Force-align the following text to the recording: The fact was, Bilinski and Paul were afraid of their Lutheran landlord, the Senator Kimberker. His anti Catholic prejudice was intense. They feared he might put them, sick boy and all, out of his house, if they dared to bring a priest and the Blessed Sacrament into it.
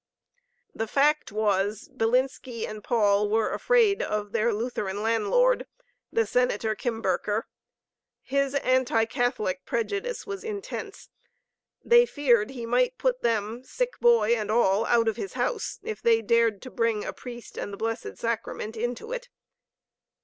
The 0.73 0.87
fact 0.87 1.31
was, 1.31 1.87
Bilinski 1.95 2.65
and 2.65 2.83
Paul 2.83 3.29
were 3.29 3.53
afraid 3.53 4.01
of 4.01 4.31
their 4.31 4.51
Lutheran 4.51 5.03
landlord, 5.03 5.67
the 6.11 6.25
Senator 6.25 6.75
Kimberker. 6.75 7.43
His 8.23 8.55
anti 8.55 9.05
Catholic 9.05 9.63
prejudice 9.63 10.25
was 10.25 10.43
intense. 10.43 11.09
They 11.85 12.07
feared 12.07 12.49
he 12.49 12.65
might 12.65 12.97
put 12.97 13.21
them, 13.21 13.63
sick 13.63 13.99
boy 13.99 14.31
and 14.33 14.49
all, 14.49 14.85
out 14.87 15.07
of 15.07 15.17
his 15.17 15.33
house, 15.33 15.77
if 15.83 16.01
they 16.01 16.23
dared 16.23 16.63
to 16.63 16.71
bring 16.71 17.05
a 17.05 17.13
priest 17.13 17.55
and 17.55 17.71
the 17.71 17.77
Blessed 17.77 18.17
Sacrament 18.17 18.75
into 18.75 19.11
it. 19.11 19.29